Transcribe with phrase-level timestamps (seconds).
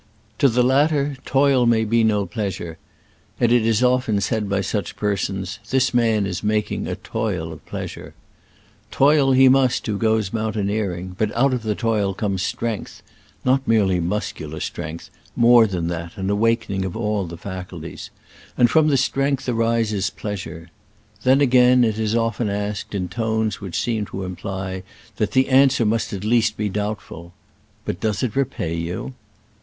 [0.39, 2.79] To the latter toil may be no pleasure,
[3.39, 7.53] and it is often said by such persons, *' This man is making a toil
[7.53, 8.15] of pleasure."
[8.89, 13.03] Toil he must who goes mountaineering, but out of the toil comes strength
[13.45, 15.03] (not merely muscular energy—
[15.45, 18.09] more than that, an awakening of all the faculties),
[18.57, 20.71] and from the strength arises pleasure.
[21.21, 24.81] Then, again, it is often asked, in tones which seem to imply
[25.17, 29.13] that 'the answer must at least be doubtful, '* But does it repay you